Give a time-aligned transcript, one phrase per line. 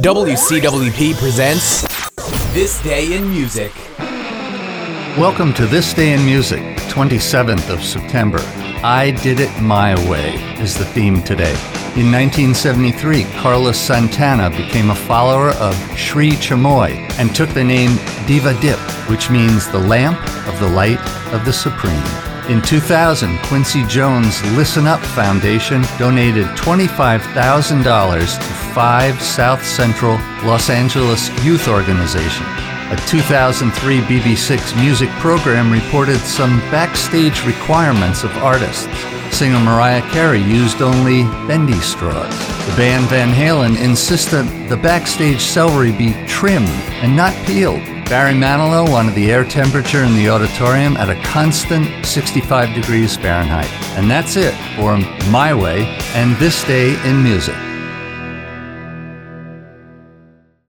[0.00, 1.82] WCWP presents
[2.54, 3.70] This Day in Music.
[5.18, 8.38] Welcome to This Day in Music, 27th of September.
[8.82, 11.52] I Did It My Way is the theme today.
[11.94, 17.90] In 1973, Carlos Santana became a follower of Sri Chinmoy and took the name
[18.26, 18.80] Devadip,
[19.10, 20.18] which means the lamp
[20.48, 21.00] of the light
[21.34, 22.21] of the Supreme.
[22.52, 31.30] In 2000, Quincy Jones Listen Up Foundation donated $25,000 to five South Central Los Angeles
[31.42, 32.46] youth organizations.
[32.90, 38.86] A 2003 BBC6 music program reported some backstage requirements of artists.
[39.34, 42.38] Singer Mariah Carey used only bendy straws.
[42.66, 46.68] The band Van Halen insisted the backstage celery be trimmed
[47.00, 47.80] and not peeled.
[48.12, 53.72] Barry Manilow wanted the air temperature in the auditorium at a constant 65 degrees Fahrenheit.
[53.96, 54.98] And that's it for
[55.30, 57.71] My Way and This Day in Music.